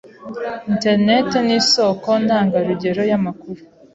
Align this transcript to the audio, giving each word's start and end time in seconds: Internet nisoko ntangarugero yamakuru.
Internet 0.71 1.29
nisoko 1.45 2.09
ntangarugero 2.23 3.01
yamakuru. 3.11 3.59